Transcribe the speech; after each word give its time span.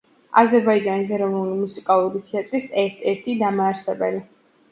აზერბაიჯანის 0.41 1.11
ეროვნული 1.17 1.57
მუსიკალური 1.59 2.21
თეატრის 2.29 2.65
ერთ-ერთი 2.85 3.35
დამაარსებელი. 3.45 4.25